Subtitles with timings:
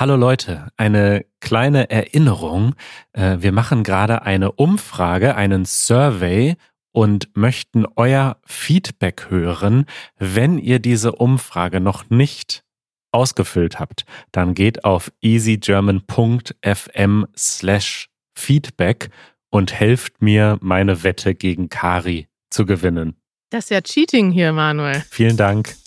[0.00, 2.76] Hallo Leute, eine kleine Erinnerung.
[3.14, 6.54] Äh, wir machen gerade eine Umfrage, einen Survey
[6.92, 9.86] und möchten euer Feedback hören.
[10.16, 12.62] Wenn ihr diese Umfrage noch nicht
[13.10, 19.10] ausgefüllt habt, dann geht auf easygerman.fm slash feedback
[19.50, 23.16] und helft mir, meine Wette gegen Kari zu gewinnen.
[23.50, 25.02] Das ist ja Cheating hier, Manuel.
[25.10, 25.74] Vielen Dank.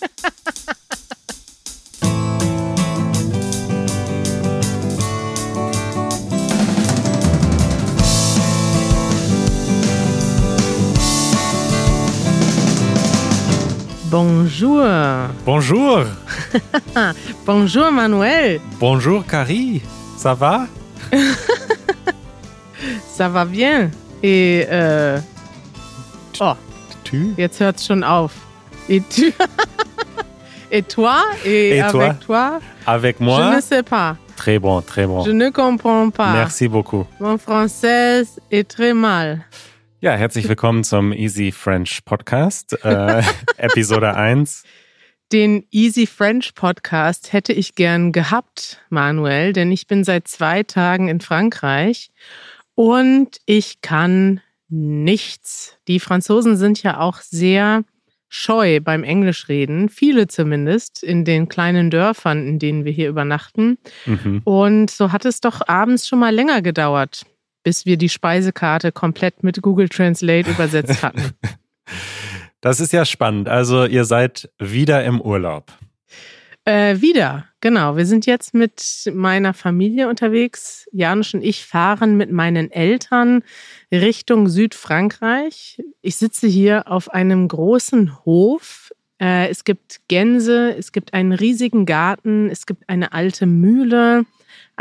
[14.12, 14.84] Bonjour.
[15.46, 16.00] Bonjour.
[17.46, 18.60] Bonjour, Manuel.
[18.78, 19.80] Bonjour, Carrie.
[20.18, 20.66] Ça va?
[23.08, 23.90] Ça va bien.
[24.22, 25.18] Et, äh,
[26.42, 26.52] oh,
[27.04, 27.32] Tu?
[27.38, 28.34] jetzt hört's schon auf.
[28.90, 29.32] Et tu?
[30.70, 31.22] Et toi?
[31.46, 32.60] Et, avec toi?
[32.86, 33.56] Avec Je moi?
[33.56, 34.16] ne sais pas.
[34.36, 35.24] Très bon, très bon.
[35.24, 36.34] Je ne comprends pas.
[36.34, 37.06] Merci beaucoup.
[37.18, 39.46] Mon français est très mal.
[40.04, 43.22] Ja, herzlich willkommen zum Easy French Podcast, äh,
[43.56, 44.64] Episode 1.
[45.30, 51.06] Den Easy French Podcast hätte ich gern gehabt, Manuel, denn ich bin seit zwei Tagen
[51.06, 52.10] in Frankreich
[52.74, 55.78] und ich kann nichts.
[55.86, 57.84] Die Franzosen sind ja auch sehr
[58.28, 63.78] scheu beim Englischreden, viele zumindest in den kleinen Dörfern, in denen wir hier übernachten.
[64.06, 64.40] Mhm.
[64.42, 67.24] Und so hat es doch abends schon mal länger gedauert,
[67.62, 71.32] bis wir die Speisekarte komplett mit Google Translate übersetzt hatten.
[72.60, 73.48] Das ist ja spannend.
[73.48, 75.72] Also ihr seid wieder im Urlaub.
[76.64, 77.96] Äh, wieder, genau.
[77.96, 80.86] Wir sind jetzt mit meiner Familie unterwegs.
[80.92, 83.42] Janusz und ich fahren mit meinen Eltern
[83.90, 85.82] Richtung Südfrankreich.
[86.02, 88.92] Ich sitze hier auf einem großen Hof.
[89.20, 94.24] Äh, es gibt Gänse, es gibt einen riesigen Garten, es gibt eine alte Mühle,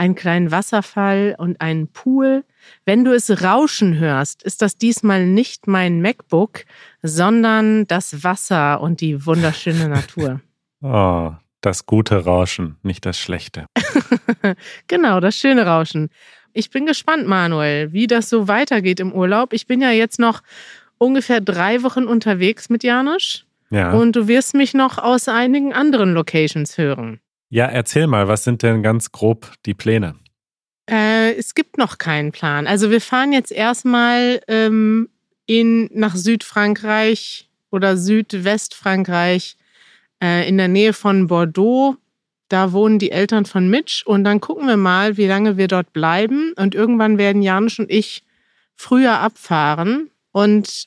[0.01, 2.43] einen kleinen Wasserfall und einen Pool.
[2.85, 6.65] Wenn du es rauschen hörst, ist das diesmal nicht mein MacBook,
[7.03, 10.41] sondern das Wasser und die wunderschöne Natur.
[10.81, 13.67] Oh, das gute Rauschen, nicht das schlechte.
[14.87, 16.09] genau, das schöne Rauschen.
[16.51, 19.53] Ich bin gespannt, Manuel, wie das so weitergeht im Urlaub.
[19.53, 20.41] Ich bin ja jetzt noch
[20.97, 23.91] ungefähr drei Wochen unterwegs mit Janusz Ja.
[23.91, 27.19] und du wirst mich noch aus einigen anderen Locations hören.
[27.51, 30.15] Ja, erzähl mal, was sind denn ganz grob die Pläne?
[30.89, 32.65] Äh, es gibt noch keinen Plan.
[32.65, 35.09] Also wir fahren jetzt erstmal ähm,
[35.45, 39.57] in, nach Südfrankreich oder Südwestfrankreich
[40.23, 41.97] äh, in der Nähe von Bordeaux.
[42.47, 45.91] Da wohnen die Eltern von Mitch und dann gucken wir mal, wie lange wir dort
[45.91, 46.53] bleiben.
[46.55, 48.23] Und irgendwann werden Janusz und ich
[48.77, 50.85] früher abfahren und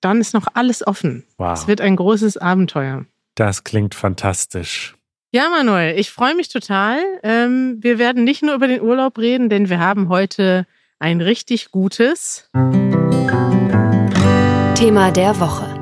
[0.00, 1.24] dann ist noch alles offen.
[1.38, 1.52] Wow.
[1.56, 3.06] Es wird ein großes Abenteuer.
[3.36, 4.96] Das klingt fantastisch.
[5.32, 6.98] Ja, Manuel, ich freue mich total.
[7.22, 10.66] Ähm, wir werden nicht nur über den Urlaub reden, denn wir haben heute
[10.98, 12.50] ein richtig gutes.
[14.74, 15.72] Thema der Woche.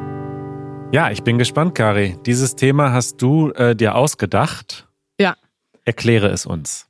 [0.93, 2.19] Ja, ich bin gespannt, Kari.
[2.27, 4.87] Dieses Thema hast du äh, dir ausgedacht.
[5.19, 5.35] Ja.
[5.87, 6.87] Erkläre es uns.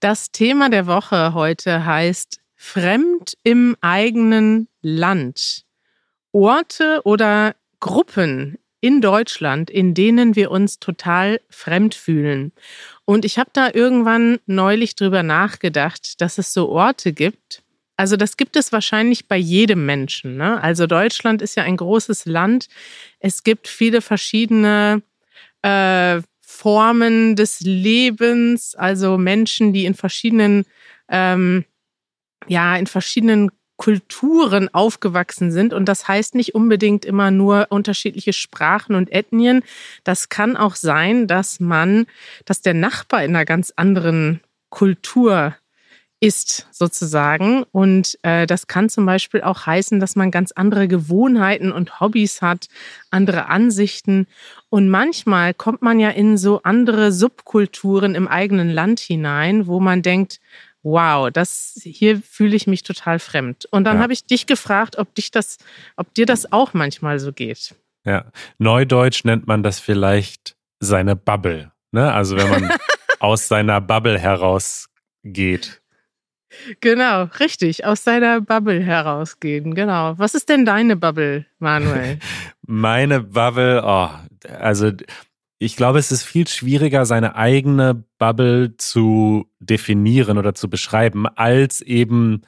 [0.00, 5.66] Das Thema der Woche heute heißt Fremd im eigenen Land.
[6.32, 12.52] Orte oder Gruppen in Deutschland, in denen wir uns total fremd fühlen.
[13.04, 17.62] Und ich habe da irgendwann neulich drüber nachgedacht, dass es so Orte gibt.
[17.96, 20.36] Also das gibt es wahrscheinlich bei jedem Menschen.
[20.36, 20.60] Ne?
[20.60, 22.68] Also Deutschland ist ja ein großes Land.
[23.20, 25.02] Es gibt viele verschiedene
[25.62, 30.64] äh, Formen des Lebens, also Menschen, die in verschiedenen,
[31.08, 31.64] ähm,
[32.48, 33.50] ja, in verschiedenen
[33.82, 35.74] Kulturen aufgewachsen sind.
[35.74, 39.64] Und das heißt nicht unbedingt immer nur unterschiedliche Sprachen und Ethnien.
[40.04, 42.06] Das kann auch sein, dass man,
[42.44, 44.40] dass der Nachbar in einer ganz anderen
[44.70, 45.56] Kultur
[46.20, 47.64] ist sozusagen.
[47.72, 52.40] Und äh, das kann zum Beispiel auch heißen, dass man ganz andere Gewohnheiten und Hobbys
[52.40, 52.68] hat,
[53.10, 54.28] andere Ansichten.
[54.70, 60.02] Und manchmal kommt man ja in so andere Subkulturen im eigenen Land hinein, wo man
[60.02, 60.38] denkt,
[60.82, 63.66] wow, das hier fühle ich mich total fremd.
[63.70, 64.02] Und dann Ja.
[64.02, 65.58] habe ich dich gefragt, ob dich das,
[65.96, 67.74] ob dir das auch manchmal so geht.
[68.04, 68.24] Ja.
[68.58, 71.70] Neudeutsch nennt man das vielleicht seine Bubble.
[71.92, 72.12] Ne?
[72.12, 72.70] Also wenn man
[73.20, 75.80] aus seiner Bubble herausgeht.
[76.80, 79.74] Genau, richtig, aus deiner Bubble herausgehen.
[79.74, 80.18] Genau.
[80.18, 82.18] Was ist denn deine Bubble, Manuel?
[82.66, 84.10] Meine Bubble, oh,
[84.50, 84.90] also
[85.62, 91.80] ich glaube, es ist viel schwieriger, seine eigene Bubble zu definieren oder zu beschreiben, als
[91.80, 92.42] eben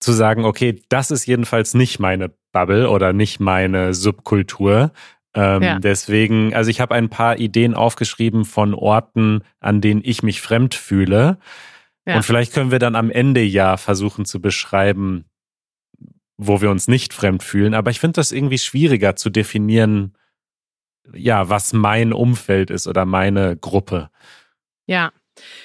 [0.00, 4.92] zu sagen, okay, das ist jedenfalls nicht meine Bubble oder nicht meine Subkultur.
[5.34, 5.78] Ähm, ja.
[5.78, 10.74] Deswegen, also ich habe ein paar Ideen aufgeschrieben von Orten, an denen ich mich fremd
[10.74, 11.38] fühle.
[12.06, 12.16] Ja.
[12.16, 15.26] Und vielleicht können wir dann am Ende ja versuchen zu beschreiben,
[16.36, 17.74] wo wir uns nicht fremd fühlen.
[17.74, 20.14] Aber ich finde das irgendwie schwieriger zu definieren,
[21.12, 24.10] ja, was mein Umfeld ist oder meine Gruppe.
[24.86, 25.12] Ja,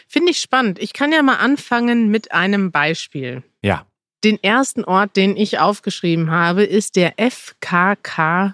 [0.07, 0.79] finde ich spannend.
[0.79, 3.43] Ich kann ja mal anfangen mit einem Beispiel.
[3.61, 3.85] Ja.
[4.23, 8.53] Den ersten Ort, den ich aufgeschrieben habe, ist der FKK-Strand.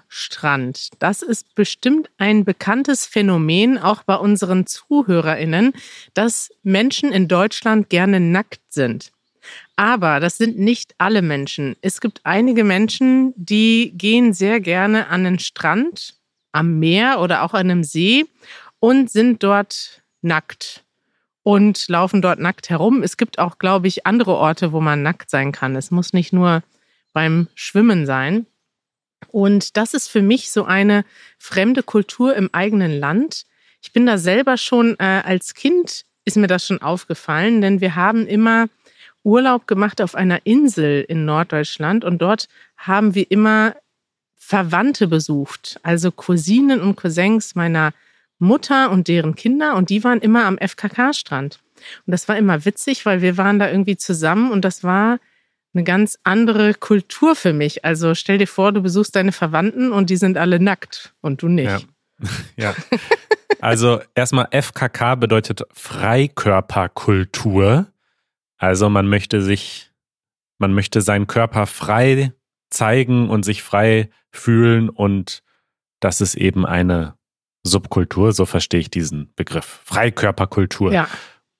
[0.98, 5.72] Das ist bestimmt ein bekanntes Phänomen, auch bei unseren ZuhörerInnen,
[6.12, 9.12] dass Menschen in Deutschland gerne nackt sind.
[9.74, 11.76] Aber das sind nicht alle Menschen.
[11.80, 16.16] Es gibt einige Menschen, die gehen sehr gerne an den Strand,
[16.52, 18.26] am Meer oder auch an einem See
[18.78, 20.84] und sind dort nackt
[21.42, 23.02] und laufen dort nackt herum.
[23.02, 25.74] Es gibt auch, glaube ich, andere Orte, wo man nackt sein kann.
[25.76, 26.62] Es muss nicht nur
[27.12, 28.46] beim Schwimmen sein.
[29.28, 31.04] Und das ist für mich so eine
[31.38, 33.44] fremde Kultur im eigenen Land.
[33.80, 37.96] Ich bin da selber schon äh, als Kind ist mir das schon aufgefallen, denn wir
[37.96, 38.68] haben immer
[39.24, 43.76] Urlaub gemacht auf einer Insel in Norddeutschland und dort haben wir immer
[44.44, 47.92] Verwandte besucht, also Cousinen und Cousins meiner
[48.40, 51.60] Mutter und deren Kinder und die waren immer am FKK-Strand.
[52.06, 55.20] Und das war immer witzig, weil wir waren da irgendwie zusammen und das war
[55.72, 57.84] eine ganz andere Kultur für mich.
[57.84, 61.48] Also stell dir vor, du besuchst deine Verwandten und die sind alle nackt und du
[61.48, 61.86] nicht.
[62.56, 62.56] Ja.
[62.56, 62.74] ja.
[63.60, 67.86] Also erstmal FKK bedeutet Freikörperkultur.
[68.58, 69.92] Also man möchte sich,
[70.58, 72.32] man möchte seinen Körper frei
[72.72, 75.42] zeigen und sich frei fühlen und
[76.00, 77.14] das ist eben eine
[77.64, 79.80] Subkultur, so verstehe ich diesen Begriff.
[79.84, 80.92] Freikörperkultur.
[80.92, 81.08] Ja.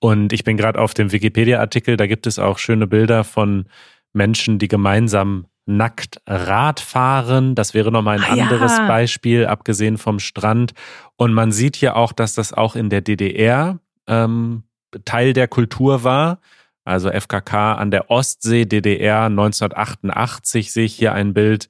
[0.00, 3.67] Und ich bin gerade auf dem Wikipedia-Artikel, da gibt es auch schöne Bilder von
[4.12, 7.55] Menschen, die gemeinsam nackt Rad fahren.
[7.55, 8.87] Das wäre nochmal ein ah, anderes ja.
[8.88, 10.73] Beispiel, abgesehen vom Strand.
[11.17, 14.65] Und man sieht hier auch, dass das auch in der DDR ähm,
[15.05, 16.41] Teil der Kultur war.
[16.84, 21.69] Also FKK an der Ostsee, DDR 1988 sehe ich hier ein Bild,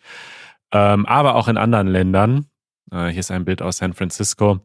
[0.72, 2.46] ähm, aber auch in anderen Ländern.
[2.90, 4.60] Äh, hier ist ein Bild aus San Francisco.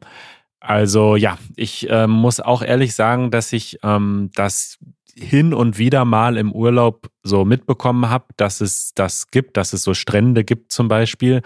[0.60, 4.78] Also ja, ich äh, muss auch ehrlich sagen, dass ich ähm, das
[5.14, 9.82] hin und wieder mal im Urlaub so mitbekommen habe, dass es das gibt, dass es
[9.82, 11.42] so Strände gibt zum Beispiel.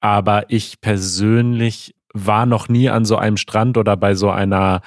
[0.00, 4.82] Aber ich persönlich war noch nie an so einem Strand oder bei so einer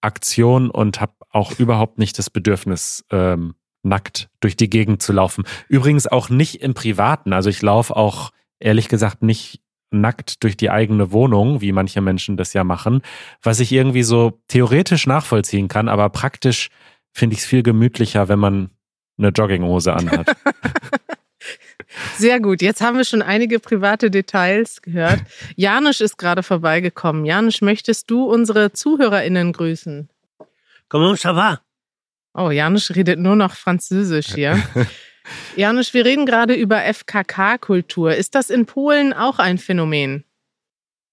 [0.00, 5.44] Aktion und habe auch überhaupt nicht das Bedürfnis, ähm, nackt durch die Gegend zu laufen.
[5.68, 7.32] Übrigens auch nicht im Privaten.
[7.32, 9.60] Also ich laufe auch ehrlich gesagt nicht
[9.90, 13.02] nackt durch die eigene Wohnung, wie manche Menschen das ja machen,
[13.42, 16.68] was ich irgendwie so theoretisch nachvollziehen kann, aber praktisch
[17.12, 18.70] finde ich es viel gemütlicher, wenn man
[19.18, 20.36] eine Jogginghose anhat.
[22.16, 22.62] Sehr gut.
[22.62, 25.20] Jetzt haben wir schon einige private Details gehört.
[25.56, 27.24] Janusz ist gerade vorbeigekommen.
[27.24, 30.08] Janusz, möchtest du unsere ZuhörerInnen grüßen?
[30.88, 31.60] Comment ça va?
[32.34, 34.62] Oh, Janusz redet nur noch Französisch hier.
[35.56, 38.14] Janusz, wir reden gerade über FKK-Kultur.
[38.14, 40.24] Ist das in Polen auch ein Phänomen?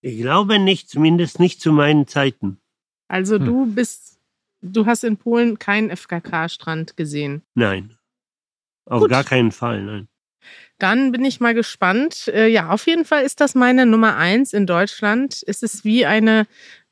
[0.01, 2.59] Ich glaube nicht, zumindest nicht zu meinen Zeiten.
[3.07, 3.45] Also hm.
[3.45, 4.19] du bist,
[4.61, 7.41] du hast in Polen keinen FKK-Strand gesehen?
[7.55, 7.97] Nein.
[8.85, 9.09] Auf Gut.
[9.09, 10.07] gar keinen Fall, nein.
[10.79, 12.27] Dann bin ich mal gespannt.
[12.27, 15.43] Äh, ja, auf jeden Fall ist das meine Nummer eins in Deutschland.
[15.47, 16.45] Es ist wie eine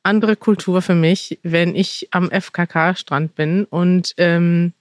[0.03, 3.65] andere Kultur für mich, wenn ich am FKK-Strand bin.
[3.65, 4.73] Und ähm,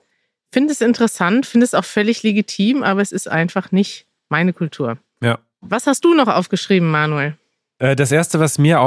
[0.53, 4.99] finde es interessant, finde es auch völlig legitim, aber es ist einfach nicht meine Kultur.
[5.23, 5.39] Ja.
[5.61, 7.37] Was hast du noch aufgeschrieben, Manuel?
[7.79, 8.81] Äh, das erste, was mir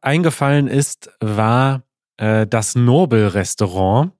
[0.00, 1.82] eingefallen ist, war
[2.16, 4.12] äh, das Nobel-Restaurant.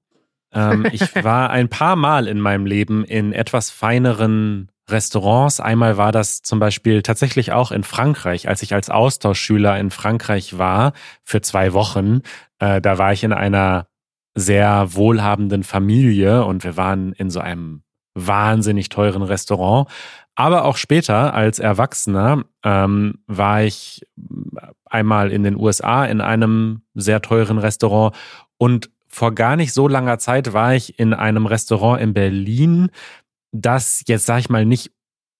[0.51, 5.59] Ähm, ich war ein paar Mal in meinem Leben in etwas feineren Restaurants.
[5.59, 10.57] Einmal war das zum Beispiel tatsächlich auch in Frankreich, als ich als Austauschschüler in Frankreich
[10.57, 12.21] war für zwei Wochen.
[12.59, 13.87] Äh, da war ich in einer
[14.35, 17.83] sehr wohlhabenden Familie und wir waren in so einem
[18.15, 19.87] wahnsinnig teuren Restaurant.
[20.35, 24.01] Aber auch später als Erwachsener ähm, war ich
[24.85, 28.15] einmal in den USA in einem sehr teuren Restaurant
[28.57, 32.89] und vor gar nicht so langer Zeit war ich in einem Restaurant in Berlin,
[33.53, 34.91] das jetzt sag ich mal nicht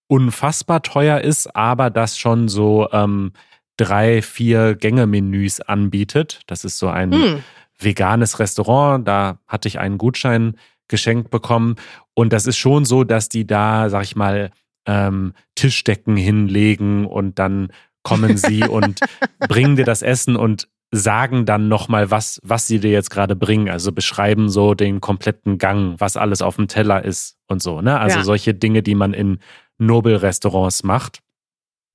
[0.07, 3.33] unfassbar teuer ist, aber das schon so ähm,
[3.77, 6.41] drei, vier Gänge-Menüs anbietet.
[6.47, 7.43] Das ist so ein hm
[7.83, 9.07] veganes Restaurant.
[9.07, 10.55] Da hatte ich einen Gutschein
[10.87, 11.75] geschenkt bekommen.
[12.13, 14.51] Und das ist schon so, dass die da, sag ich mal,
[14.85, 17.69] ähm, Tischdecken hinlegen und dann
[18.03, 18.99] kommen sie und
[19.39, 23.67] bringen dir das Essen und sagen dann nochmal, was, was sie dir jetzt gerade bringen.
[23.67, 27.81] Also beschreiben so den kompletten Gang, was alles auf dem Teller ist und so.
[27.81, 27.99] Ne?
[27.99, 28.23] Also ja.
[28.23, 29.39] solche Dinge, die man in
[29.79, 31.19] Nobelrestaurants macht.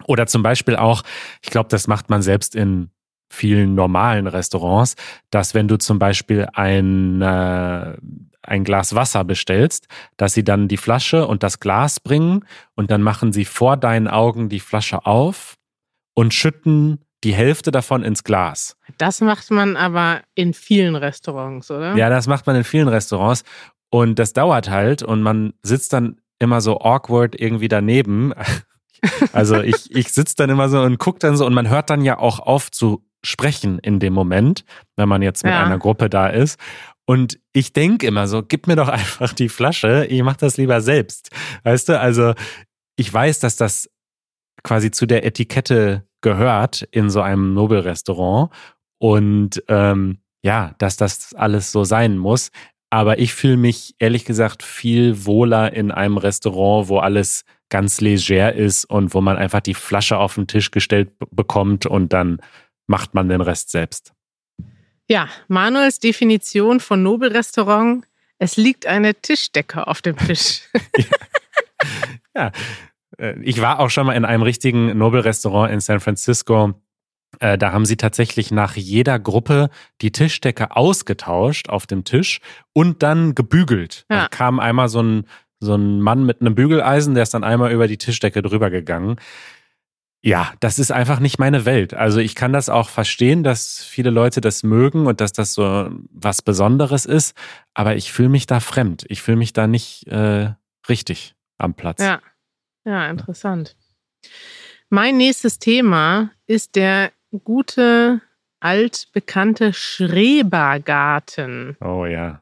[0.06, 1.02] Oder zum Beispiel auch,
[1.42, 2.90] ich glaube, das macht man selbst in
[3.30, 4.96] vielen normalen Restaurants,
[5.30, 7.96] dass wenn du zum Beispiel ein, äh,
[8.42, 9.86] ein Glas Wasser bestellst,
[10.16, 14.08] dass sie dann die Flasche und das Glas bringen und dann machen sie vor deinen
[14.08, 15.56] Augen die Flasche auf
[16.14, 18.76] und schütten die Hälfte davon ins Glas.
[18.98, 21.96] Das macht man aber in vielen Restaurants, oder?
[21.96, 23.44] Ja, das macht man in vielen Restaurants
[23.90, 28.32] und das dauert halt und man sitzt dann immer so awkward irgendwie daneben.
[29.32, 32.02] Also ich, ich sitze dann immer so und gucke dann so und man hört dann
[32.02, 34.64] ja auch auf zu sprechen in dem Moment,
[34.96, 35.62] wenn man jetzt mit Ja.
[35.64, 36.58] einer Gruppe da ist.
[37.06, 40.80] Und ich denke immer so, gib mir doch einfach die Flasche, ich mache das lieber
[40.80, 41.30] selbst.
[41.62, 42.34] Weißt du, also
[42.96, 43.88] ich weiß, dass das
[44.62, 48.50] quasi zu der Etikette gehört in so einem Nobelrestaurant
[48.98, 52.50] und ähm, ja, dass das alles so sein muss.
[52.90, 58.54] Aber ich fühle mich ehrlich gesagt viel wohler in einem Restaurant, wo alles ganz leger
[58.54, 62.40] ist und wo man einfach die Flasche auf den Tisch gestellt bekommt und dann
[62.86, 64.14] macht man den Rest selbst.
[65.06, 68.06] Ja, Manuels Definition von Nobelrestaurant.
[68.38, 70.62] Es liegt eine Tischdecke auf dem Tisch.
[72.34, 72.50] Äh,
[73.42, 76.74] Ich war auch schon mal in einem richtigen Nobelrestaurant in San Francisco.
[77.40, 79.70] Äh, Da haben sie tatsächlich nach jeder Gruppe
[80.00, 82.40] die Tischdecke ausgetauscht auf dem Tisch
[82.72, 84.06] und dann gebügelt.
[84.10, 84.22] Ja.
[84.22, 85.24] Da kam einmal so ein,
[85.60, 89.16] so ein Mann mit einem Bügeleisen, der ist dann einmal über die Tischdecke drüber gegangen.
[90.20, 91.94] Ja, das ist einfach nicht meine Welt.
[91.94, 95.90] Also ich kann das auch verstehen, dass viele Leute das mögen und dass das so
[96.10, 97.36] was Besonderes ist,
[97.74, 99.04] aber ich fühle mich da fremd.
[99.08, 100.50] Ich fühle mich da nicht äh,
[100.88, 102.00] richtig am Platz.
[102.02, 102.20] Ja,
[102.88, 103.76] ja, interessant.
[104.88, 107.12] Mein nächstes Thema ist der
[107.44, 108.22] gute,
[108.60, 111.76] altbekannte Schrebergarten.
[111.82, 112.40] Oh ja.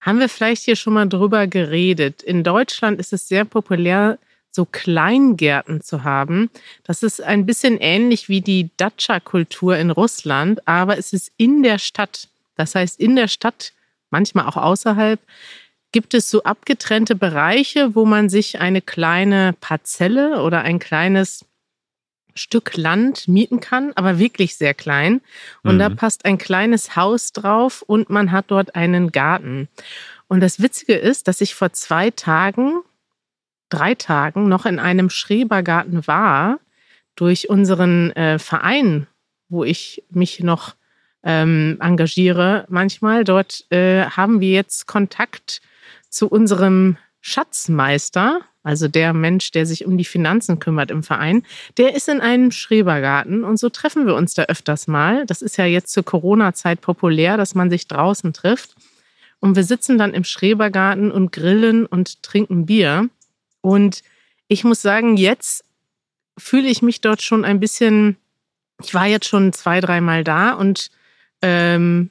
[0.00, 2.22] Haben wir vielleicht hier schon mal drüber geredet?
[2.22, 4.18] In Deutschland ist es sehr populär,
[4.50, 6.50] so Kleingärten zu haben.
[6.84, 11.78] Das ist ein bisschen ähnlich wie die Datscha-Kultur in Russland, aber es ist in der
[11.78, 12.28] Stadt.
[12.56, 13.74] Das heißt, in der Stadt,
[14.10, 15.20] manchmal auch außerhalb,
[15.92, 21.44] gibt es so abgetrennte Bereiche, wo man sich eine kleine Parzelle oder ein kleines
[22.34, 25.20] Stück Land mieten kann, aber wirklich sehr klein.
[25.62, 25.96] Und da Mhm.
[25.96, 29.68] passt ein kleines Haus drauf und man hat dort einen Garten.
[30.28, 32.80] Und das Witzige ist, dass ich vor zwei Tagen,
[33.68, 36.58] drei Tagen noch in einem Schrebergarten war,
[37.16, 39.06] durch unseren äh, Verein,
[39.50, 40.74] wo ich mich noch
[41.22, 43.24] ähm, engagiere manchmal.
[43.24, 45.60] Dort äh, haben wir jetzt Kontakt
[46.12, 51.44] zu unserem Schatzmeister, also der Mensch, der sich um die Finanzen kümmert im Verein.
[51.78, 55.24] Der ist in einem Schrebergarten und so treffen wir uns da öfters mal.
[55.26, 58.76] Das ist ja jetzt zur Corona-Zeit populär, dass man sich draußen trifft.
[59.40, 63.08] Und wir sitzen dann im Schrebergarten und grillen und trinken Bier.
[63.60, 64.02] Und
[64.46, 65.64] ich muss sagen, jetzt
[66.38, 68.16] fühle ich mich dort schon ein bisschen,
[68.82, 70.90] ich war jetzt schon zwei, dreimal da und
[71.40, 72.10] ähm,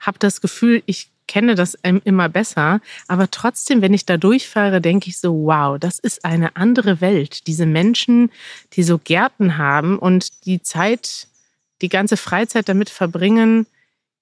[0.00, 2.80] habe das Gefühl, ich kenne das immer besser.
[3.06, 7.46] Aber trotzdem, wenn ich da durchfahre, denke ich so, wow, das ist eine andere Welt.
[7.46, 8.32] Diese Menschen,
[8.72, 11.28] die so Gärten haben und die Zeit,
[11.80, 13.66] die ganze Freizeit damit verbringen,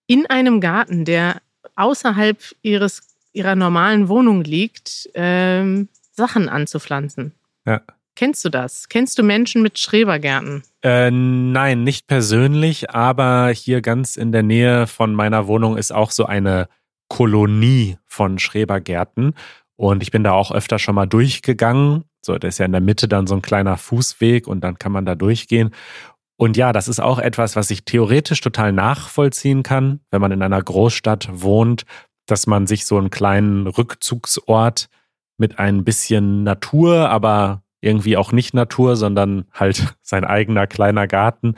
[0.06, 1.40] in einem Garten, der
[1.76, 7.32] außerhalb ihres, ihrer normalen Wohnung liegt, ähm, Sachen anzupflanzen.
[7.66, 7.80] Ja.
[8.14, 8.88] Kennst du das?
[8.88, 10.62] Kennst du Menschen mit Schrebergärten?
[10.82, 16.10] Äh, nein, nicht persönlich, aber hier ganz in der Nähe von meiner Wohnung ist auch
[16.10, 16.68] so eine
[17.08, 19.34] Kolonie von Schrebergärten.
[19.76, 22.04] Und ich bin da auch öfter schon mal durchgegangen.
[22.24, 24.92] So, da ist ja in der Mitte dann so ein kleiner Fußweg und dann kann
[24.92, 25.70] man da durchgehen.
[26.36, 30.42] Und ja, das ist auch etwas, was ich theoretisch total nachvollziehen kann, wenn man in
[30.42, 31.84] einer Großstadt wohnt,
[32.26, 34.88] dass man sich so einen kleinen Rückzugsort
[35.38, 41.54] mit ein bisschen Natur, aber irgendwie auch nicht Natur, sondern halt sein eigener kleiner Garten,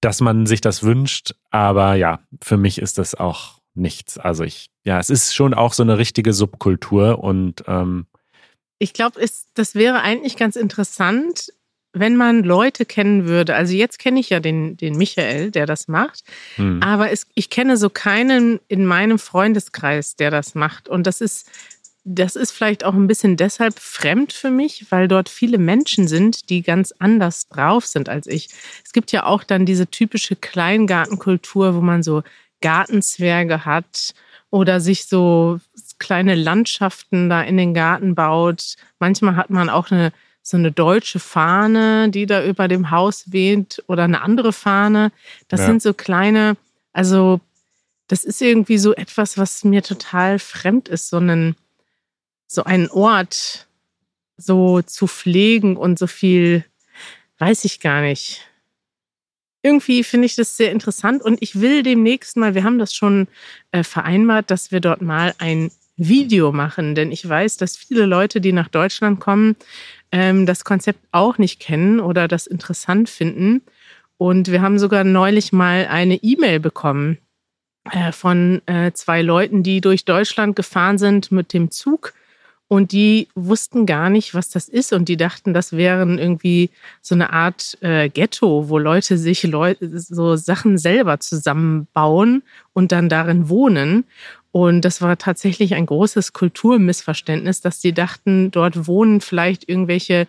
[0.00, 1.34] dass man sich das wünscht.
[1.50, 4.18] Aber ja, für mich ist das auch nichts.
[4.18, 8.06] Also ich, ja, es ist schon auch so eine richtige Subkultur und ähm,
[8.78, 9.20] Ich glaube,
[9.54, 11.52] das wäre eigentlich ganz interessant,
[11.94, 13.54] wenn man Leute kennen würde.
[13.54, 16.24] Also jetzt kenne ich ja den, den Michael, der das macht.
[16.56, 20.88] hm, Aber es, ich kenne so keinen in meinem Freundeskreis, der das macht.
[20.88, 21.50] Und das ist,
[22.04, 26.48] das ist vielleicht auch ein bisschen deshalb fremd für mich, weil dort viele Menschen sind,
[26.48, 28.48] die ganz anders drauf sind als ich.
[28.84, 32.22] Es gibt ja auch dann diese typische Kleingartenkultur, wo man so
[32.62, 34.14] Gartenzwerge hat
[34.50, 35.60] oder sich so
[35.98, 38.76] kleine Landschaften da in den Garten baut.
[38.98, 43.82] Manchmal hat man auch eine so eine deutsche Fahne, die da über dem Haus weht
[43.86, 45.12] oder eine andere Fahne.
[45.48, 45.66] Das Ja.
[45.66, 46.56] sind so kleine,
[46.92, 47.40] also
[48.08, 51.54] das ist irgendwie so etwas, was mir total fremd ist, so einen,
[52.48, 53.68] so einen Ort
[54.36, 56.64] so zu pflegen und so viel,
[57.38, 58.40] weiß ich gar nicht.
[59.62, 63.28] Irgendwie finde ich das sehr interessant und ich will demnächst mal, wir haben das schon
[63.70, 68.40] äh, vereinbart, dass wir dort mal ein Video machen, denn ich weiß, dass viele Leute,
[68.40, 69.56] die nach Deutschland kommen,
[70.10, 73.62] ähm, das Konzept auch nicht kennen oder das interessant finden.
[74.18, 77.18] Und wir haben sogar neulich mal eine E-Mail bekommen
[77.90, 82.14] äh, von äh, zwei Leuten, die durch Deutschland gefahren sind mit dem Zug
[82.72, 84.94] und die wussten gar nicht, was das ist.
[84.94, 86.70] Und die dachten, das wären irgendwie
[87.02, 93.10] so eine Art äh, Ghetto, wo Leute sich Leu so Sachen selber zusammenbauen und dann
[93.10, 94.04] darin wohnen.
[94.52, 100.26] Und das war tatsächlich ein großes Kulturmissverständnis, dass die dachten, dort wohnen vielleicht irgendwelche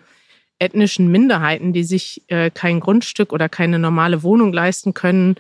[0.59, 5.35] ethnischen Minderheiten, die sich äh, kein Grundstück oder keine normale Wohnung leisten können.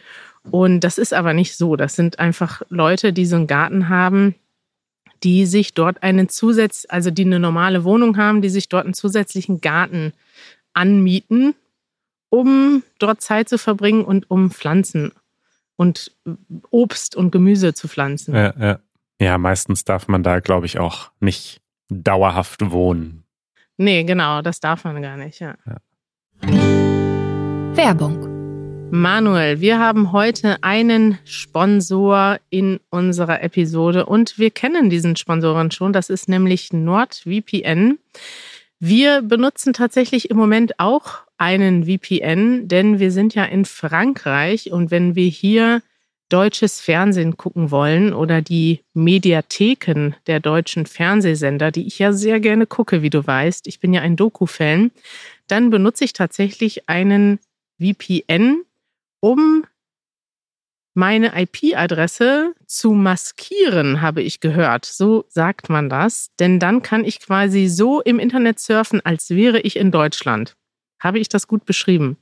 [0.51, 1.75] Und das ist aber nicht so.
[1.75, 4.35] Das sind einfach Leute, die so einen Garten haben
[5.23, 8.93] die sich dort einen Zusatz, also die eine normale Wohnung haben, die sich dort einen
[8.93, 10.13] zusätzlichen Garten
[10.73, 11.55] anmieten,
[12.29, 15.11] um dort Zeit zu verbringen und um Pflanzen
[15.75, 16.11] und
[16.71, 18.35] Obst und Gemüse zu pflanzen.
[18.35, 18.79] Ja, ja.
[19.19, 23.23] ja meistens darf man da, glaube ich, auch nicht dauerhaft wohnen.
[23.77, 25.55] Nee, genau, das darf man gar nicht, ja.
[25.65, 25.77] ja.
[27.75, 28.32] Werbung
[28.95, 35.93] Manuel, wir haben heute einen Sponsor in unserer Episode und wir kennen diesen Sponsoren schon.
[35.93, 37.97] Das ist nämlich NordVPN.
[38.77, 44.91] Wir benutzen tatsächlich im Moment auch einen VPN, denn wir sind ja in Frankreich und
[44.91, 45.81] wenn wir hier
[46.29, 52.67] deutsches Fernsehen gucken wollen oder die Mediatheken der deutschen Fernsehsender, die ich ja sehr gerne
[52.67, 54.91] gucke, wie du weißt, ich bin ja ein Doku-Fan,
[55.47, 57.39] dann benutze ich tatsächlich einen
[57.81, 58.61] VPN
[59.23, 59.65] um
[60.95, 64.85] meine IP-Adresse zu maskieren, habe ich gehört.
[64.85, 66.29] So sagt man das.
[66.39, 70.57] Denn dann kann ich quasi so im Internet surfen, als wäre ich in Deutschland.
[71.01, 72.17] Habe ich das gut beschrieben?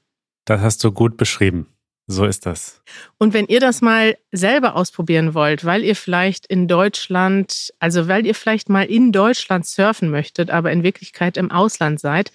[0.46, 1.68] Das hast du gut beschrieben.
[2.12, 2.82] So ist das.
[3.20, 8.26] Und wenn ihr das mal selber ausprobieren wollt, weil ihr vielleicht in Deutschland, also weil
[8.26, 12.34] ihr vielleicht mal in Deutschland surfen möchtet, aber in Wirklichkeit im Ausland seid,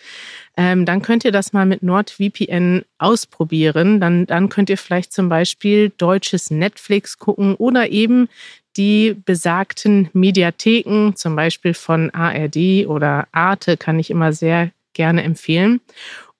[0.57, 4.01] ähm, dann könnt ihr das mal mit NordVPN ausprobieren.
[4.01, 8.31] Dann, dann könnt ihr vielleicht zum Beispiel deutsches Netflix gucken oder eben
[8.79, 15.83] die besagten Mediatheken, zum Beispiel von ARD oder Arte, kann ich immer sehr gerne empfehlen.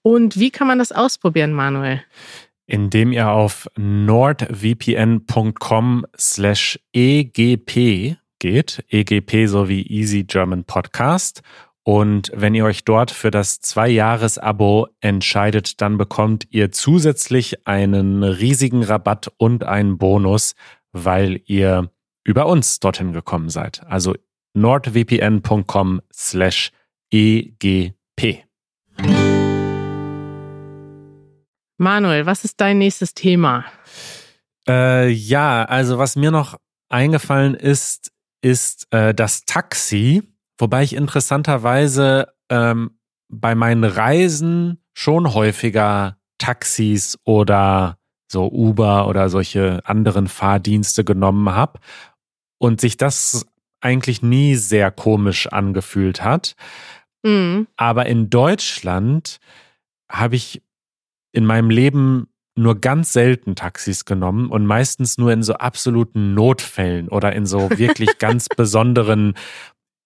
[0.01, 2.01] Und wie kann man das ausprobieren, Manuel?
[2.67, 4.45] Indem ihr auf nordvpn.com
[6.17, 11.41] slash egp geht, egp sowie Easy German Podcast.
[11.83, 18.83] Und wenn ihr euch dort für das Zwei-Jahres-Abo entscheidet, dann bekommt ihr zusätzlich einen riesigen
[18.83, 20.53] Rabatt und einen Bonus,
[20.91, 21.89] weil ihr
[22.25, 23.81] über uns dorthin gekommen seid.
[23.87, 24.13] Also
[24.53, 26.71] nordvpn.com slash
[27.09, 27.96] egp.
[31.77, 33.65] Manuel, was ist dein nächstes Thema?
[34.67, 36.57] Äh, ja, also was mir noch
[36.89, 38.11] eingefallen ist,
[38.41, 40.23] ist äh, das Taxi,
[40.57, 42.97] wobei ich interessanterweise ähm,
[43.29, 47.97] bei meinen Reisen schon häufiger Taxis oder
[48.31, 51.79] so Uber oder solche anderen Fahrdienste genommen habe
[52.57, 53.45] und sich das
[53.81, 56.55] eigentlich nie sehr komisch angefühlt hat.
[57.23, 57.67] Mhm.
[57.77, 59.39] Aber in Deutschland
[60.09, 60.61] habe ich
[61.37, 67.07] in meinem Leben nur ganz selten Taxis genommen und meistens nur in so absoluten Notfällen
[67.09, 69.35] oder in so wirklich ganz besonderen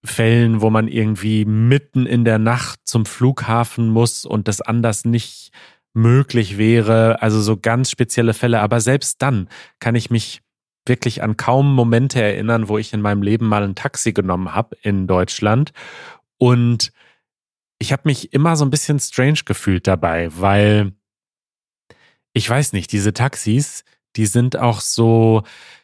[0.04, 5.52] Fällen, wo man irgendwie mitten in der Nacht zum Flughafen muss und das anders nicht
[5.94, 7.22] möglich wäre.
[7.22, 8.60] Also so ganz spezielle Fälle.
[8.60, 9.48] Aber selbst dann
[9.80, 10.41] kann ich mich
[10.86, 14.76] wirklich an kaum Momente erinnern, wo ich in meinem Leben mal ein Taxi genommen habe
[14.82, 15.72] in Deutschland.
[16.38, 16.91] Und
[17.80, 20.91] ich habe mich immer so ein bisschen strange gefühlt dabei, weil
[22.34, 23.84] ich weiß nicht, diese Taxis,
[24.15, 25.44] die sind auch so,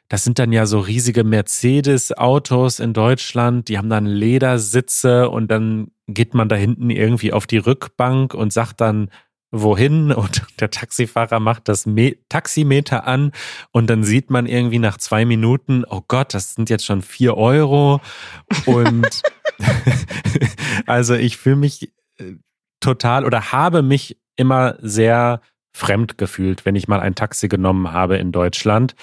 [0.10, 5.92] das sind dann ja so riesige Mercedes-Autos in Deutschland, die haben dann Ledersitze und dann
[6.08, 9.10] geht man da hinten irgendwie auf die Rückbank und sagt dann,
[9.52, 10.12] wohin?
[10.14, 13.32] Und der Taxifahrer macht das Me Taximeter an
[13.72, 17.38] und dann sieht man irgendwie nach zwei Minuten, oh Gott, das sind jetzt schon vier
[17.38, 18.02] Euro.
[18.66, 19.22] Und
[20.86, 22.34] also ich fühle mich äh,
[22.80, 25.42] total oder habe mich immer sehr
[25.78, 28.96] fremd gefühlt, wenn ich mal ein Taxi genommen habe in Deutschland.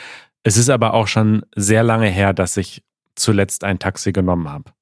[0.42, 2.82] Es ist aber auch schon sehr lange her, dass ich
[3.14, 4.72] zuletzt ein Taxi genommen habe.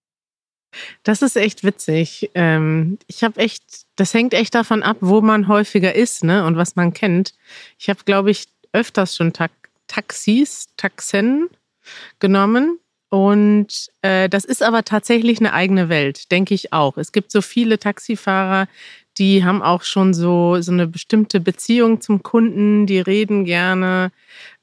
[1.02, 2.31] Das ist echt witzig.
[2.35, 3.62] Ähm, ich habe echt,
[3.96, 7.35] das hängt echt davon ab, wo man häufiger ist, ne, und was man kennt.
[7.78, 9.48] Ich habe, glaube ich, öfters schon Ta
[9.87, 11.50] Taxis, Taxen
[12.18, 12.78] genommen.
[13.11, 16.96] Und äh, das ist aber tatsächlich eine eigene Welt, denke ich auch.
[16.96, 18.68] Es gibt so viele Taxifahrer,
[19.18, 24.11] die haben auch schon so, so eine bestimmte Beziehung zum Kunden, die reden gerne.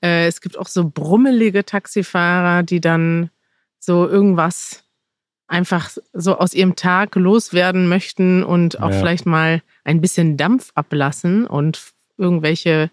[0.02, 3.30] Äh, es gibt auch so brummelige Taxifahrer, die dann
[3.80, 4.84] so irgendwas
[5.48, 9.00] einfach so aus ihrem Tag loswerden möchten und auch ja.
[9.00, 12.92] vielleicht mal ein bisschen Dampf ablassen und irgendwelche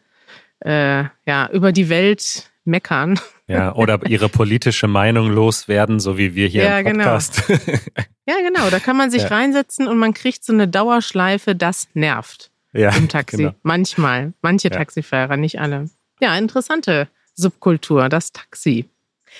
[0.60, 3.18] äh, ja über die Welt meckern.
[3.48, 7.04] Ja, oder ihre politische Meinung loswerden, so wie wir hier ja, im genau.
[7.04, 7.46] Podcast.
[7.46, 7.78] Genau.
[8.26, 8.70] ja, genau.
[8.70, 9.28] Da kann man sich ja.
[9.28, 13.36] reinsetzen und man kriegt so eine Dauerschleife, das nervt ja, im Taxi.
[13.38, 13.54] Genau.
[13.62, 14.32] Manchmal.
[14.42, 15.90] Manche Taxifahrer, nicht alle.
[16.20, 18.86] Ja, interessante Subkultur, das Taxi.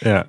[0.03, 0.27] Ja.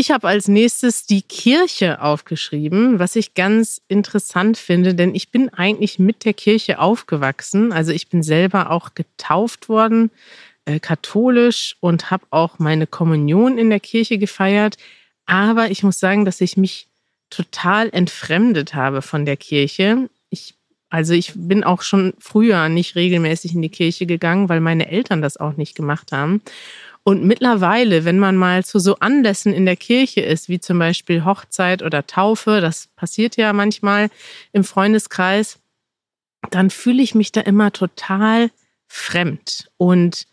[0.00, 5.48] Ich habe als nächstes die Kirche aufgeschrieben, was ich ganz interessant finde, denn ich bin
[5.48, 7.72] eigentlich mit der Kirche aufgewachsen.
[7.72, 10.12] Also ich bin selber auch getauft worden,
[10.68, 14.76] äh, katholisch und habe auch meine Kommunion in der Kirche gefeiert.
[15.24, 16.88] Aber ich muss sagen, dass ich mich
[17.30, 20.10] total entfremdet habe von der Kirche.
[20.28, 20.54] Ich,
[20.90, 25.22] also ich bin auch schon früher nicht regelmäßig in die Kirche gegangen, weil meine Eltern
[25.22, 26.42] das auch nicht gemacht haben.
[27.02, 31.24] Und mittlerweile, wenn man mal zu so Anlässen in der Kirche ist, wie zum Beispiel
[31.24, 34.10] Hochzeit oder Taufe, das passiert ja manchmal
[34.52, 35.58] im Freundeskreis,
[36.50, 38.50] dann fühle ich mich da immer total
[38.86, 39.70] fremd.
[39.78, 40.26] Und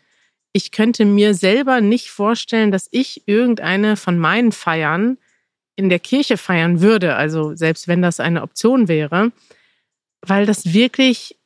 [0.56, 5.18] ich könnte mir selber nicht vorstellen, dass ich irgendeine von meinen Feiern
[5.74, 9.32] in der Kirche feiern würde, also selbst wenn das eine Option wäre,
[10.22, 11.36] weil das wirklich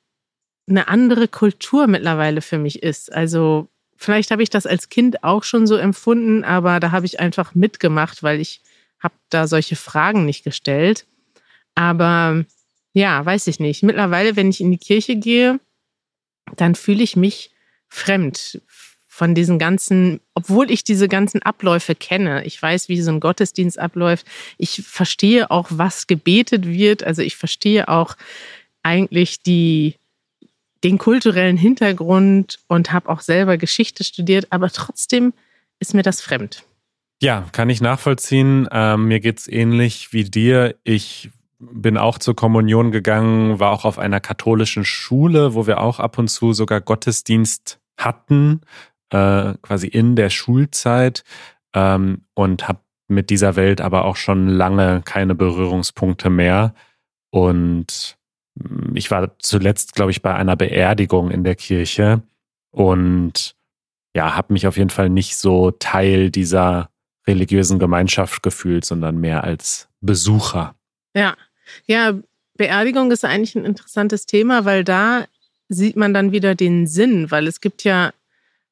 [0.68, 3.12] eine andere Kultur mittlerweile für mich ist.
[3.12, 7.18] Also vielleicht habe ich das als Kind auch schon so empfunden, aber da habe ich
[7.18, 8.60] einfach mitgemacht, weil ich
[9.00, 11.04] habe da solche Fragen nicht gestellt.
[11.74, 12.44] Aber
[12.92, 13.82] ja, weiß ich nicht.
[13.82, 15.58] Mittlerweile, wenn ich in die Kirche gehe,
[16.54, 17.50] dann fühle ich mich
[17.88, 18.60] fremd
[19.20, 22.42] von diesen ganzen, obwohl ich diese ganzen Abläufe kenne.
[22.46, 24.24] Ich weiß, wie so ein Gottesdienst abläuft.
[24.56, 27.04] Ich verstehe auch, was gebetet wird.
[27.04, 28.16] Also ich verstehe auch
[28.82, 29.96] eigentlich die,
[30.84, 35.34] den kulturellen Hintergrund und habe auch selber Geschichte studiert, aber trotzdem
[35.80, 36.64] ist mir das fremd.
[37.20, 38.70] Ja, kann ich nachvollziehen.
[38.72, 40.76] Ähm, mir es ähnlich wie dir.
[40.82, 41.28] Ich
[41.58, 46.16] bin auch zur Kommunion gegangen, war auch auf einer katholischen Schule, wo wir auch ab
[46.16, 48.62] und zu sogar Gottesdienst hatten,
[49.10, 51.24] äh, quasi in der Schulzeit
[51.74, 56.74] ähm, und habe mit dieser Welt aber auch schon lange keine Berührungspunkte mehr.
[57.30, 58.16] Und
[58.94, 62.22] ich war zuletzt, glaube ich, bei einer Beerdigung in der Kirche
[62.70, 63.56] und
[64.14, 66.90] ja, habe mich auf jeden Fall nicht so Teil dieser
[67.26, 70.74] religiösen Gemeinschaft gefühlt, sondern mehr als Besucher.
[71.14, 71.36] Ja,
[71.86, 72.18] ja,
[72.56, 75.26] Beerdigung ist eigentlich ein interessantes Thema, weil da
[75.68, 78.12] sieht man dann wieder den Sinn, weil es gibt ja,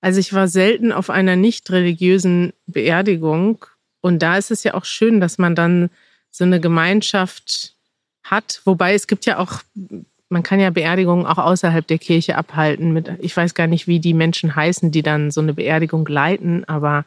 [0.00, 3.64] also ich war selten auf einer nicht religiösen Beerdigung
[4.00, 5.90] und da ist es ja auch schön, dass man dann
[6.30, 7.74] so eine Gemeinschaft
[8.22, 8.61] hat.
[8.64, 9.62] Wobei es gibt ja auch,
[10.28, 12.92] man kann ja Beerdigungen auch außerhalb der Kirche abhalten.
[12.92, 16.64] Mit, ich weiß gar nicht, wie die Menschen heißen, die dann so eine Beerdigung leiten,
[16.68, 17.04] aber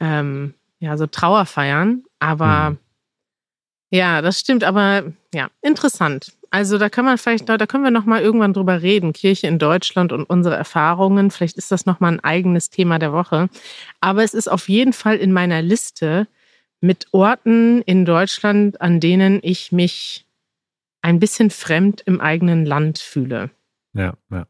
[0.00, 2.04] ähm, ja, so Trauerfeiern.
[2.18, 2.78] Aber mhm.
[3.90, 4.64] ja, das stimmt.
[4.64, 6.32] Aber ja, interessant.
[6.54, 9.12] Also da kann man vielleicht, da können wir noch mal irgendwann drüber reden.
[9.12, 11.32] Kirche in Deutschland und unsere Erfahrungen.
[11.32, 13.48] Vielleicht ist das noch mal ein eigenes Thema der Woche.
[14.00, 16.28] Aber es ist auf jeden Fall in meiner Liste
[16.80, 20.28] mit Orten in Deutschland, an denen ich mich
[21.02, 23.50] ein bisschen fremd im eigenen Land fühle.
[23.92, 24.46] Ja, ja.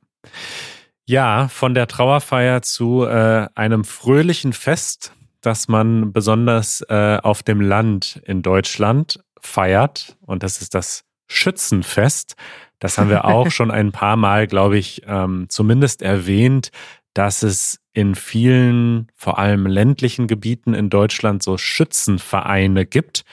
[1.07, 7.63] Ja, von der Trauerfeier zu äh, einem fröhlichen Fest, das man besonders äh, auf dem
[7.63, 10.19] Land in Deutschland feiert.
[10.21, 12.37] Und das ist das Schützenfest.
[12.79, 16.71] Das haben wir auch schon ein paar Mal, glaube ich, ähm, zumindest erwähnt,
[17.15, 23.25] dass es in vielen, vor allem ländlichen Gebieten in Deutschland so Schützenvereine gibt.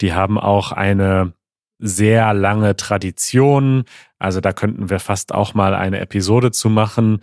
[0.00, 1.34] Die haben auch eine
[1.78, 3.84] sehr lange Tradition.
[4.18, 7.20] Also da könnten wir fast auch mal eine Episode zu machen.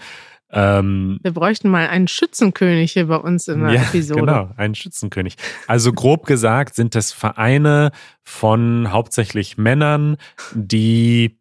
[0.53, 4.19] Ähm, wir bräuchten mal einen Schützenkönig hier bei uns in der ja, Episode.
[4.19, 5.35] Genau, einen Schützenkönig.
[5.67, 10.17] Also grob gesagt sind das Vereine von hauptsächlich Männern,
[10.53, 11.39] die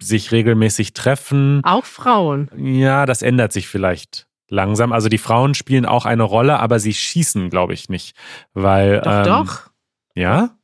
[0.00, 1.60] sich regelmäßig treffen.
[1.64, 2.48] Auch Frauen.
[2.56, 4.92] Ja, das ändert sich vielleicht langsam.
[4.92, 8.16] Also die Frauen spielen auch eine Rolle, aber sie schießen, glaube ich, nicht.
[8.54, 9.00] Weil.
[9.00, 9.70] Doch, ähm, doch.
[10.14, 10.56] Ja?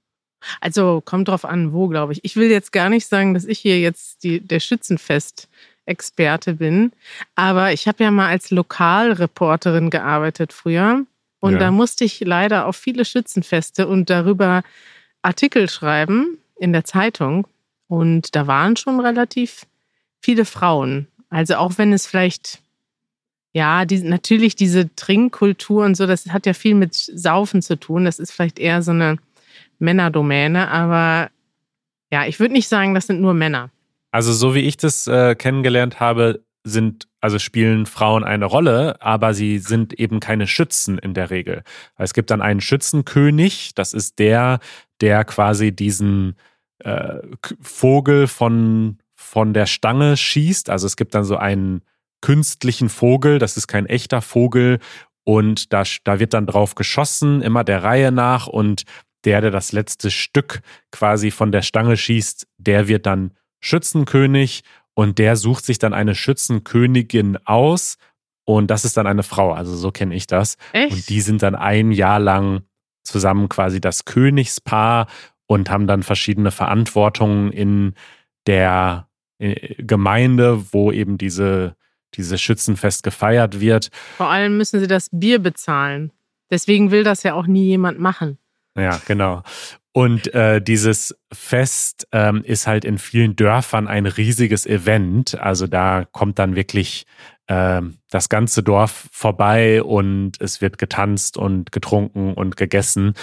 [0.60, 2.20] Also kommt drauf an, wo, glaube ich.
[2.22, 4.60] Ich will jetzt gar nicht sagen, dass ich hier jetzt die, der
[5.88, 6.92] Schützenfest-Experte bin,
[7.34, 11.04] aber ich habe ja mal als Lokalreporterin gearbeitet früher
[11.40, 11.58] und ja.
[11.58, 14.62] da musste ich leider auf viele Schützenfeste und darüber
[15.22, 17.46] Artikel schreiben in der Zeitung
[17.88, 19.66] und da waren schon relativ
[20.20, 21.08] viele Frauen.
[21.30, 22.60] Also auch wenn es vielleicht
[23.52, 28.04] ja, die, natürlich diese Trinkkultur und so, das hat ja viel mit Saufen zu tun.
[28.04, 29.16] Das ist vielleicht eher so eine
[29.78, 31.30] Männerdomäne, aber
[32.12, 33.70] ja, ich würde nicht sagen, das sind nur Männer.
[34.10, 39.34] Also so wie ich das äh, kennengelernt habe, sind, also spielen Frauen eine Rolle, aber
[39.34, 41.62] sie sind eben keine Schützen in der Regel.
[41.96, 44.60] Es gibt dann einen Schützenkönig, das ist der,
[45.00, 46.36] der quasi diesen
[46.80, 47.18] äh,
[47.60, 50.70] Vogel von, von der Stange schießt.
[50.70, 51.82] Also es gibt dann so einen
[52.20, 54.78] künstlichen Vogel, das ist kein echter Vogel
[55.24, 58.84] und da, da wird dann drauf geschossen, immer der Reihe nach und
[59.24, 64.62] der, der das letzte Stück quasi von der Stange schießt, der wird dann Schützenkönig
[64.94, 67.98] und der sucht sich dann eine Schützenkönigin aus
[68.44, 70.56] und das ist dann eine Frau, also so kenne ich das.
[70.72, 70.92] Echt?
[70.92, 72.62] Und die sind dann ein Jahr lang
[73.02, 75.06] zusammen quasi das Königspaar
[75.46, 77.94] und haben dann verschiedene Verantwortungen in
[78.46, 81.76] der äh, Gemeinde, wo eben diese,
[82.14, 83.90] diese Schützenfest gefeiert wird.
[84.16, 86.12] Vor allem müssen sie das Bier bezahlen.
[86.50, 88.38] Deswegen will das ja auch nie jemand machen.
[88.76, 89.42] Ja, genau.
[89.98, 95.36] Und äh, dieses Fest ähm, ist halt in vielen Dörfern ein riesiges Event.
[95.40, 97.04] Also da kommt dann wirklich
[97.48, 103.14] äh, das ganze Dorf vorbei und es wird getanzt und getrunken und gegessen.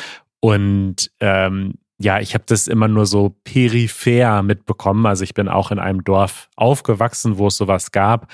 [0.41, 5.05] Und ähm, ja, ich habe das immer nur so peripher mitbekommen.
[5.05, 8.27] Also ich bin auch in einem Dorf aufgewachsen, wo es sowas gab.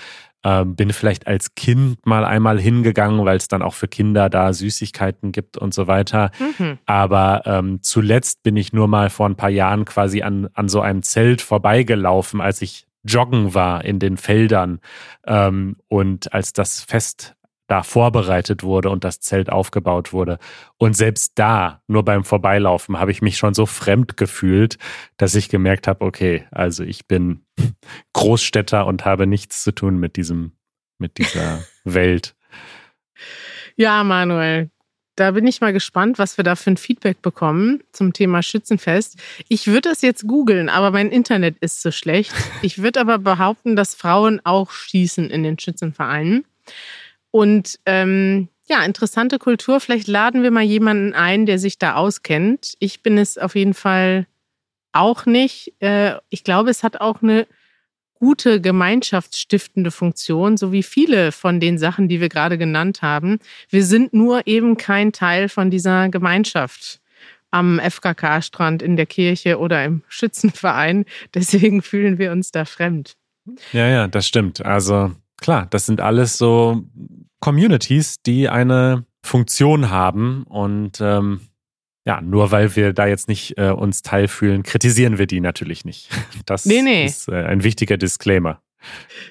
[0.43, 4.54] Ähm, bin vielleicht als Kind mal einmal hingegangen, weil es dann auch für Kinder da
[4.54, 6.32] Süßigkeiten gibt und so weiter.
[6.39, 6.80] Mhm.
[6.86, 10.82] Aber ähm, zuletzt bin ich nur mal vor ein paar Jahren quasi an, an so
[10.82, 14.80] einem Zelt vorbeigelaufen, als ich joggen war in den Feldern
[15.25, 17.36] ähm, und als das Fest
[17.71, 20.39] da vorbereitet wurde und das Zelt aufgebaut wurde.
[20.77, 24.77] Und selbst da, nur beim Vorbeilaufen, habe ich mich schon so fremd gefühlt,
[25.15, 27.45] dass ich gemerkt habe, okay, also ich bin
[28.13, 30.51] Großstädter und habe nichts zu tun mit diesem,
[30.97, 32.36] mit dieser Welt.
[33.77, 34.69] Ja, Manuel,
[35.15, 39.17] da bin ich mal gespannt, was wir da für ein Feedback bekommen zum Thema Schützenfest.
[39.47, 42.34] Ich würde das jetzt googeln, aber mein Internet ist so schlecht.
[42.63, 46.43] Ich würde aber behaupten, dass Frauen auch schießen in den Schützenvereinen.
[47.31, 49.79] Und ähm, ja, interessante Kultur.
[49.79, 52.75] Vielleicht laden wir mal jemanden ein, der sich da auskennt.
[52.79, 54.27] Ich bin es auf jeden Fall
[54.91, 55.73] auch nicht.
[55.79, 57.47] Äh, ich glaube, es hat auch eine
[58.15, 63.39] gute gemeinschaftsstiftende Funktion, so wie viele von den Sachen, die wir gerade genannt haben.
[63.69, 67.01] Wir sind nur eben kein Teil von dieser Gemeinschaft
[67.49, 71.05] am FKK-Strand, in der Kirche oder im Schützenverein.
[71.33, 73.17] Deswegen fühlen wir uns da fremd.
[73.73, 74.63] Ja, ja, das stimmt.
[74.63, 75.11] Also
[75.41, 76.84] klar, das sind alles so
[77.41, 81.41] Communities, die eine Funktion haben und ähm,
[82.06, 86.10] ja, nur weil wir da jetzt nicht äh, uns teilfühlen, kritisieren wir die natürlich nicht.
[86.45, 87.06] Das Nee, nee.
[87.06, 88.62] ist äh, ein wichtiger Disclaimer.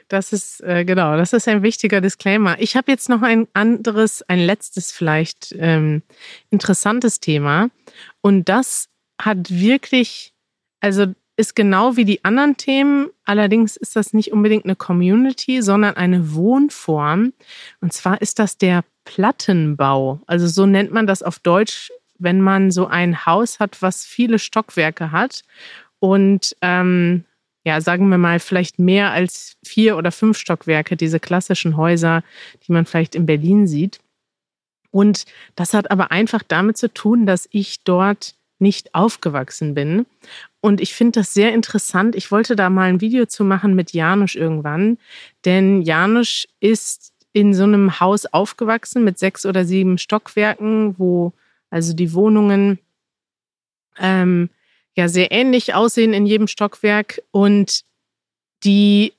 [0.07, 2.61] Das ist, äh, genau, das ist ein wichtiger Disclaimer.
[2.61, 6.03] Ich habe jetzt noch ein anderes, ein letztes vielleicht ähm,
[6.51, 7.69] interessantes Thema.
[8.21, 8.89] Und das
[9.21, 10.33] hat wirklich,
[10.81, 11.07] also
[11.41, 13.09] ist genau wie die anderen Themen.
[13.25, 17.33] Allerdings ist das nicht unbedingt eine Community, sondern eine Wohnform.
[17.81, 20.21] Und zwar ist das der Plattenbau.
[20.27, 24.39] Also so nennt man das auf Deutsch, wenn man so ein Haus hat, was viele
[24.39, 25.43] Stockwerke hat.
[25.99, 27.25] Und ähm,
[27.65, 32.23] ja, sagen wir mal, vielleicht mehr als vier oder fünf Stockwerke, diese klassischen Häuser,
[32.67, 33.99] die man vielleicht in Berlin sieht.
[34.91, 35.25] Und
[35.57, 40.07] das hat aber einfach damit zu tun, dass ich dort nicht aufgewachsen bin.
[40.61, 42.15] Und ich finde das sehr interessant.
[42.15, 44.99] Ich wollte da mal ein Video zu machen mit Janusz irgendwann,
[45.45, 51.33] denn Janusz ist in so einem Haus aufgewachsen mit sechs oder sieben Stockwerken, wo
[51.71, 52.79] also die Wohnungen
[53.99, 54.51] ähm,
[54.97, 57.83] ja sehr ähnlich aussehen in jedem Stockwerk und
[58.65, 59.15] die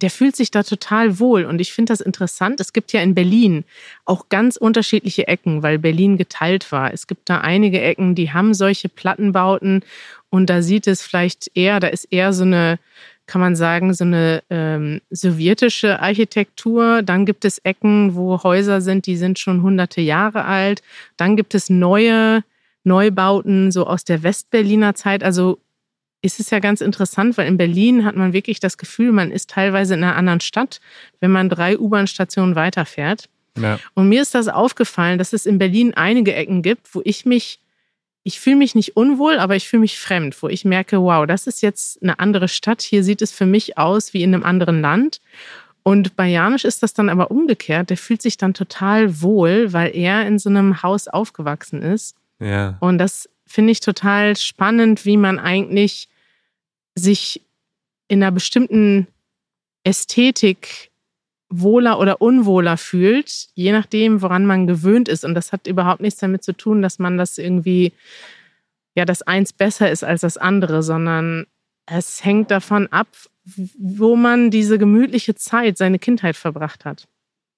[0.00, 1.44] der fühlt sich da total wohl.
[1.44, 2.60] Und ich finde das interessant.
[2.60, 3.64] Es gibt ja in Berlin
[4.04, 6.92] auch ganz unterschiedliche Ecken, weil Berlin geteilt war.
[6.92, 9.82] Es gibt da einige Ecken, die haben solche Plattenbauten
[10.30, 12.78] und da sieht es vielleicht eher, da ist eher so eine,
[13.26, 17.02] kann man sagen, so eine ähm, sowjetische Architektur.
[17.02, 20.82] Dann gibt es Ecken, wo Häuser sind, die sind schon hunderte Jahre alt.
[21.16, 22.44] Dann gibt es neue
[22.84, 25.22] Neubauten, so aus der Westberliner Zeit.
[25.22, 25.58] Also
[26.20, 29.50] ist es ja ganz interessant, weil in Berlin hat man wirklich das Gefühl, man ist
[29.50, 30.80] teilweise in einer anderen Stadt,
[31.20, 33.28] wenn man drei U-Bahn-Stationen weiterfährt.
[33.56, 33.78] Ja.
[33.94, 37.60] Und mir ist das aufgefallen, dass es in Berlin einige Ecken gibt, wo ich mich,
[38.24, 41.46] ich fühle mich nicht unwohl, aber ich fühle mich fremd, wo ich merke, wow, das
[41.46, 42.82] ist jetzt eine andere Stadt.
[42.82, 45.20] Hier sieht es für mich aus wie in einem anderen Land.
[45.82, 47.90] Und bei Janusz ist das dann aber umgekehrt.
[47.90, 52.16] Der fühlt sich dann total wohl, weil er in so einem Haus aufgewachsen ist.
[52.40, 52.76] Ja.
[52.80, 56.08] Und das finde ich total spannend, wie man eigentlich
[56.94, 57.42] sich
[58.08, 59.06] in einer bestimmten
[59.84, 60.90] Ästhetik
[61.50, 65.24] wohler oder unwohler fühlt, je nachdem, woran man gewöhnt ist.
[65.24, 67.92] Und das hat überhaupt nichts damit zu tun, dass man das irgendwie,
[68.94, 71.46] ja, das eins besser ist als das andere, sondern
[71.86, 73.08] es hängt davon ab,
[73.78, 77.08] wo man diese gemütliche Zeit, seine Kindheit verbracht hat.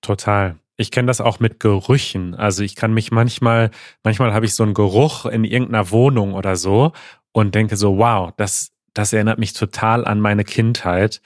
[0.03, 0.57] Total.
[0.80, 2.34] Ich kenne das auch mit Gerüchen.
[2.34, 3.70] Also ich kann mich manchmal,
[4.02, 6.92] manchmal habe ich so einen Geruch in irgendeiner Wohnung oder so
[7.32, 11.20] und denke so, wow, das, das erinnert mich total an meine Kindheit.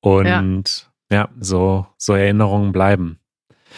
[0.00, 3.18] Und ja, ja so, so Erinnerungen bleiben.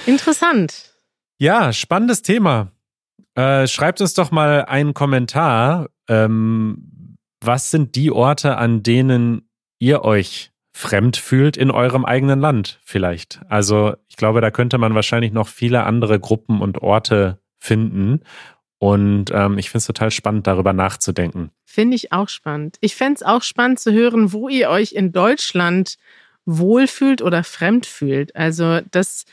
[0.05, 0.95] Interessant.
[1.39, 2.73] Ja, spannendes Thema.
[3.37, 5.91] Äh, schreibt uns doch mal einen Kommentar.
[6.09, 12.81] Ähm, was sind die Orte, an denen ihr euch fremd fühlt in eurem eigenen Land
[12.83, 13.41] vielleicht?
[13.49, 18.21] Also ich glaube, da könnte man wahrscheinlich noch viele andere Gruppen und Orte finden.
[18.79, 21.51] Und ähm, ich finde es total spannend, darüber nachzudenken.
[21.67, 22.79] Finde ich auch spannend.
[22.81, 25.97] Ich fände es auch spannend zu hören, wo ihr euch in Deutschland
[26.47, 28.35] wohlfühlt oder fremd fühlt.
[28.35, 29.27] Also das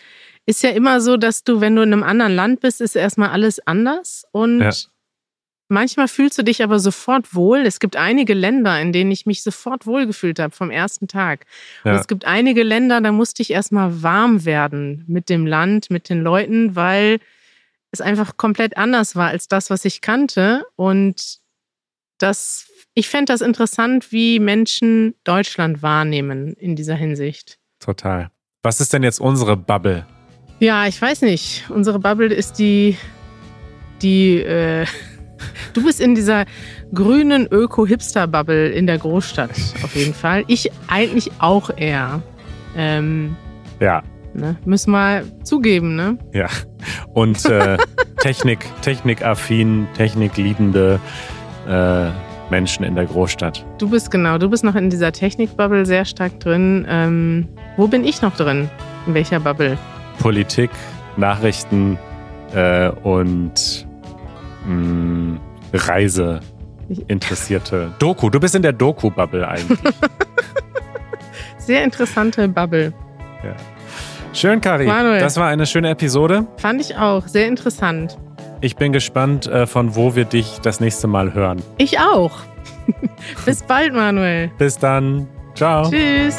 [0.45, 3.29] ist ja immer so, dass du, wenn du in einem anderen Land bist, ist erstmal
[3.29, 4.25] alles anders.
[4.31, 4.71] Und ja.
[5.69, 7.59] Manchmal fühlst du dich aber sofort wohl.
[7.59, 11.45] Es gibt einige Länder, in denen ich mich sofort wohlgefühlt habe vom ersten Tag.
[11.83, 11.91] Ja.
[11.91, 16.09] Und es gibt einige Länder, da musste ich erstmal warm werden mit dem Land, mit
[16.09, 17.19] den Leuten, weil
[17.91, 20.65] es einfach komplett anders war als das, was ich kannte.
[20.75, 21.39] Und
[22.17, 27.59] das, ich fände das interessant, wie Menschen Deutschland wahrnehmen in dieser Hinsicht.
[27.79, 28.31] Total.
[28.63, 30.05] Was ist denn jetzt unsere Bubble?
[30.59, 31.65] Ja, ich weiß nicht.
[31.69, 32.97] Unsere Bubble ist die,
[34.01, 34.85] die, äh,
[35.73, 36.45] du bist in dieser
[36.93, 39.51] grünen Öko-Hipster-Bubble in der Großstadt,
[39.83, 40.43] auf jeden Fall.
[40.47, 42.21] Ich eigentlich auch eher.
[42.75, 43.35] Ähm,
[43.79, 44.03] ja.
[44.33, 44.55] Ne?
[44.65, 46.17] Müssen wir zugeben, ne?
[46.33, 46.47] Ja.
[47.13, 47.77] Und äh,
[48.19, 50.99] Technik, technikaffin, technikliebende
[51.67, 52.09] äh,
[52.49, 53.65] Menschen in der Großstadt.
[53.77, 56.85] Du bist genau, du bist noch in dieser Technik-Bubble sehr stark drin.
[56.89, 57.47] Ähm,
[57.77, 58.69] wo bin ich noch drin?
[59.05, 59.77] In welcher Bubble?
[60.19, 60.69] Politik,
[61.17, 61.97] Nachrichten
[62.53, 63.86] äh, und
[64.67, 65.39] mh, mm,
[65.73, 66.39] Reise
[67.07, 68.29] interessierte Doku.
[68.29, 69.79] Du bist in der Doku-Bubble eigentlich.
[71.57, 72.93] Sehr interessante Bubble.
[73.43, 73.55] Ja.
[74.33, 74.85] Schön, Kari.
[74.85, 75.19] Manuel.
[75.19, 76.45] Das war eine schöne Episode.
[76.57, 77.27] Fand ich auch.
[77.27, 78.17] Sehr interessant.
[78.61, 81.61] Ich bin gespannt, äh, von wo wir dich das nächste Mal hören.
[81.77, 82.39] Ich auch.
[83.45, 84.49] Bis bald, Manuel.
[84.57, 85.27] Bis dann.
[85.55, 85.89] Ciao.
[85.89, 86.37] Tschüss.